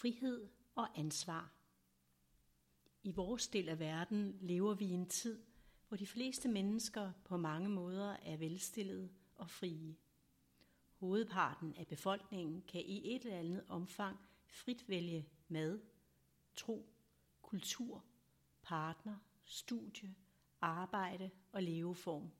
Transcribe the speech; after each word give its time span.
Frihed 0.00 0.48
og 0.74 0.98
ansvar. 0.98 1.52
I 3.02 3.12
vores 3.12 3.48
del 3.48 3.68
af 3.68 3.78
verden 3.78 4.38
lever 4.40 4.74
vi 4.74 4.84
i 4.84 4.90
en 4.92 5.08
tid, 5.08 5.42
hvor 5.88 5.96
de 5.96 6.06
fleste 6.06 6.48
mennesker 6.48 7.12
på 7.24 7.36
mange 7.36 7.68
måder 7.68 8.16
er 8.22 8.36
velstillede 8.36 9.10
og 9.36 9.50
frie. 9.50 9.96
Hovedparten 10.94 11.74
af 11.76 11.86
befolkningen 11.86 12.62
kan 12.62 12.80
i 12.80 13.14
et 13.14 13.24
eller 13.24 13.38
andet 13.38 13.64
omfang 13.68 14.18
frit 14.46 14.88
vælge 14.88 15.28
mad, 15.48 15.80
tro, 16.54 16.92
kultur, 17.42 18.04
partner, 18.62 19.16
studie, 19.44 20.14
arbejde 20.60 21.30
og 21.52 21.62
leveform. 21.62 22.30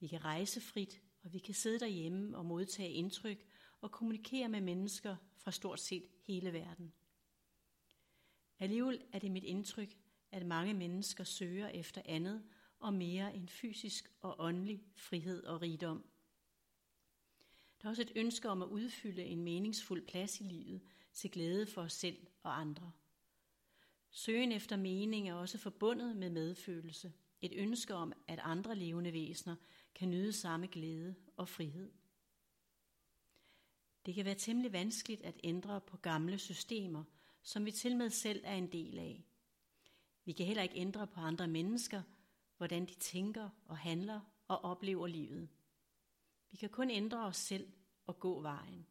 Vi 0.00 0.06
kan 0.06 0.24
rejse 0.24 0.60
frit, 0.60 1.02
og 1.22 1.32
vi 1.32 1.38
kan 1.38 1.54
sidde 1.54 1.80
derhjemme 1.80 2.36
og 2.36 2.46
modtage 2.46 2.92
indtryk 2.92 3.46
og 3.80 3.90
kommunikere 3.90 4.48
med 4.48 4.60
mennesker 4.60 5.16
fra 5.36 5.50
stort 5.50 5.80
set 5.80 6.06
hele 6.26 6.52
verden. 6.52 6.92
Alligevel 8.58 9.04
er 9.12 9.18
det 9.18 9.30
mit 9.30 9.44
indtryk, 9.44 9.96
at 10.32 10.46
mange 10.46 10.74
mennesker 10.74 11.24
søger 11.24 11.68
efter 11.68 12.02
andet 12.04 12.42
og 12.78 12.94
mere 12.94 13.34
end 13.34 13.48
fysisk 13.48 14.12
og 14.20 14.36
åndelig 14.38 14.82
frihed 14.96 15.44
og 15.44 15.62
rigdom. 15.62 16.04
Der 17.82 17.86
er 17.86 17.90
også 17.90 18.02
et 18.02 18.12
ønske 18.16 18.48
om 18.48 18.62
at 18.62 18.68
udfylde 18.68 19.24
en 19.24 19.44
meningsfuld 19.44 20.06
plads 20.06 20.40
i 20.40 20.44
livet 20.44 20.80
til 21.12 21.30
glæde 21.30 21.66
for 21.66 21.82
os 21.82 21.92
selv 21.92 22.26
og 22.42 22.60
andre. 22.60 22.92
Søgen 24.10 24.52
efter 24.52 24.76
mening 24.76 25.28
er 25.28 25.34
også 25.34 25.58
forbundet 25.58 26.16
med 26.16 26.30
medfølelse, 26.30 27.12
et 27.40 27.52
ønske 27.56 27.94
om, 27.94 28.12
at 28.28 28.38
andre 28.42 28.74
levende 28.74 29.12
væsener 29.12 29.56
kan 29.94 30.10
nyde 30.10 30.32
samme 30.32 30.66
glæde 30.66 31.14
og 31.36 31.48
frihed. 31.48 31.92
Det 34.06 34.14
kan 34.14 34.24
være 34.24 34.34
temmelig 34.34 34.72
vanskeligt 34.72 35.22
at 35.22 35.40
ændre 35.44 35.80
på 35.80 35.96
gamle 35.96 36.38
systemer, 36.38 37.04
som 37.42 37.64
vi 37.64 37.70
til 37.70 37.96
med 37.96 38.10
selv 38.10 38.42
er 38.44 38.54
en 38.54 38.72
del 38.72 38.98
af. 38.98 39.24
Vi 40.24 40.32
kan 40.32 40.46
heller 40.46 40.62
ikke 40.62 40.76
ændre 40.76 41.06
på 41.06 41.20
andre 41.20 41.48
mennesker, 41.48 42.02
hvordan 42.56 42.86
de 42.86 42.94
tænker 42.94 43.50
og 43.66 43.78
handler 43.78 44.20
og 44.48 44.64
oplever 44.64 45.06
livet. 45.06 45.48
Vi 46.50 46.56
kan 46.56 46.70
kun 46.70 46.90
ændre 46.90 47.26
os 47.26 47.36
selv 47.36 47.72
og 48.06 48.20
gå 48.20 48.40
vejen. 48.40 48.86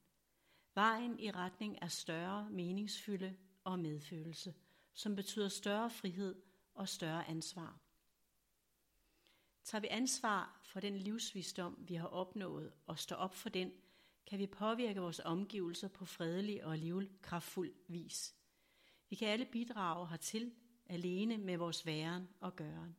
Vejen 0.74 1.20
i 1.20 1.32
retning 1.32 1.82
af 1.82 1.92
større 1.92 2.50
meningsfylde 2.50 3.38
og 3.64 3.80
medfølelse, 3.80 4.56
som 4.94 5.16
betyder 5.16 5.50
større 5.50 5.90
frihed 5.90 6.42
og 6.74 6.90
større 6.90 7.28
ansvar. 7.28 7.80
Tager 9.64 9.82
vi 9.82 9.88
ansvar 9.88 10.62
for 10.64 10.80
den 10.80 10.98
livsvisdom, 10.98 11.78
vi 11.88 11.96
har 11.96 12.08
opnået, 12.08 12.74
og 12.86 13.00
står 13.00 13.16
op 13.16 13.36
for 13.36 13.50
den, 13.50 13.72
kan 14.30 14.40
vi 14.40 14.48
påvirke 14.48 15.00
vores 15.00 15.22
omgivelser 15.26 15.88
på 15.88 16.06
fredelig 16.06 16.66
og 16.66 16.78
livkraftfuld 16.78 17.74
vis. 17.88 18.36
Vi 19.10 19.16
kan 19.16 19.28
alle 19.28 19.46
bidrage 19.46 20.08
hertil 20.08 20.52
alene 20.86 21.38
med 21.38 21.58
vores 21.58 21.86
væren 21.86 22.28
og 22.40 22.56
gøren. 22.56 22.96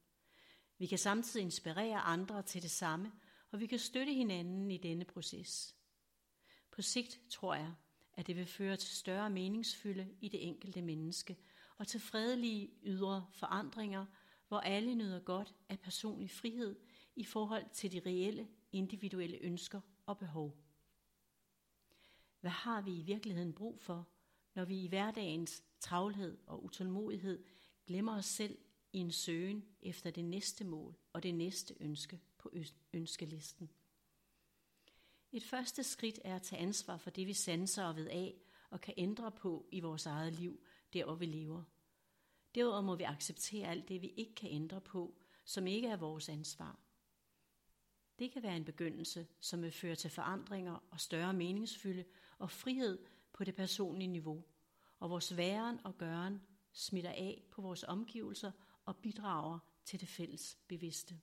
Vi 0.78 0.86
kan 0.86 0.98
samtidig 0.98 1.44
inspirere 1.44 2.00
andre 2.00 2.42
til 2.42 2.62
det 2.62 2.70
samme, 2.70 3.12
og 3.50 3.60
vi 3.60 3.66
kan 3.66 3.78
støtte 3.78 4.12
hinanden 4.14 4.70
i 4.70 4.76
denne 4.76 5.04
proces. 5.04 5.74
På 6.70 6.82
sigt 6.82 7.20
tror 7.28 7.54
jeg, 7.54 7.72
at 8.12 8.26
det 8.26 8.36
vil 8.36 8.46
føre 8.46 8.76
til 8.76 8.96
større 8.96 9.30
meningsfylde 9.30 10.08
i 10.20 10.28
det 10.28 10.46
enkelte 10.48 10.82
menneske 10.82 11.36
og 11.78 11.86
til 11.86 12.00
fredelige 12.00 12.70
ydre 12.82 13.26
forandringer, 13.32 14.06
hvor 14.48 14.58
alle 14.58 14.94
nyder 14.94 15.20
godt 15.20 15.54
af 15.68 15.80
personlig 15.80 16.30
frihed 16.30 16.76
i 17.16 17.24
forhold 17.24 17.64
til 17.72 17.92
de 17.92 18.00
reelle 18.06 18.48
individuelle 18.72 19.38
ønsker 19.38 19.80
og 20.06 20.18
behov. 20.18 20.69
Hvad 22.40 22.50
har 22.50 22.80
vi 22.80 22.98
i 22.98 23.02
virkeligheden 23.02 23.52
brug 23.52 23.80
for, 23.80 24.08
når 24.54 24.64
vi 24.64 24.82
i 24.82 24.88
hverdagens 24.88 25.62
travlhed 25.80 26.38
og 26.46 26.64
utålmodighed 26.64 27.44
glemmer 27.86 28.16
os 28.16 28.26
selv 28.26 28.58
i 28.92 28.98
en 28.98 29.12
søgen 29.12 29.64
efter 29.82 30.10
det 30.10 30.24
næste 30.24 30.64
mål 30.64 30.96
og 31.12 31.22
det 31.22 31.34
næste 31.34 31.74
ønske 31.80 32.20
på 32.38 32.50
ønskelisten? 32.92 33.70
Et 35.32 35.44
første 35.44 35.82
skridt 35.82 36.18
er 36.24 36.36
at 36.36 36.42
tage 36.42 36.62
ansvar 36.62 36.96
for 36.96 37.10
det, 37.10 37.26
vi 37.26 37.32
sanser 37.32 37.84
og 37.84 37.96
ved 37.96 38.06
af 38.06 38.34
og 38.70 38.80
kan 38.80 38.94
ændre 38.96 39.32
på 39.32 39.66
i 39.72 39.80
vores 39.80 40.06
eget 40.06 40.32
liv, 40.32 40.60
der 40.92 41.04
hvor 41.04 41.14
vi 41.14 41.26
lever. 41.26 41.62
Derudover 42.54 42.80
må 42.80 42.96
vi 42.96 43.04
acceptere 43.04 43.68
alt 43.68 43.88
det, 43.88 44.02
vi 44.02 44.08
ikke 44.16 44.34
kan 44.34 44.50
ændre 44.50 44.80
på, 44.80 45.14
som 45.44 45.66
ikke 45.66 45.88
er 45.88 45.96
vores 45.96 46.28
ansvar. 46.28 46.78
Det 48.20 48.32
kan 48.32 48.42
være 48.42 48.56
en 48.56 48.64
begyndelse, 48.64 49.26
som 49.40 49.62
vil 49.62 49.72
føre 49.72 49.94
til 49.94 50.10
forandringer 50.10 50.84
og 50.90 51.00
større 51.00 51.32
meningsfylde 51.32 52.04
og 52.38 52.50
frihed 52.50 52.98
på 53.32 53.44
det 53.44 53.54
personlige 53.54 54.08
niveau, 54.08 54.44
og 54.98 55.10
vores 55.10 55.36
væren 55.36 55.80
og 55.84 55.98
gøren 55.98 56.40
smitter 56.72 57.10
af 57.10 57.42
på 57.50 57.62
vores 57.62 57.84
omgivelser 57.84 58.52
og 58.84 58.96
bidrager 58.96 59.58
til 59.84 60.00
det 60.00 60.08
fælles 60.08 60.58
bevidste. 60.68 61.20